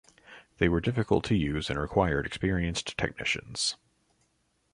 They 0.57 0.67
were 0.67 0.81
difficult 0.81 1.23
to 1.25 1.35
use 1.35 1.69
and 1.69 1.79
required 1.79 2.25
experienced 2.25 2.97
technicians. 2.97 3.77